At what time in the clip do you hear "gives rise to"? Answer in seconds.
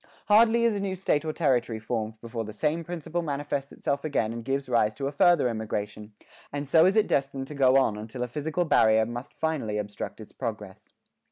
4.43-5.05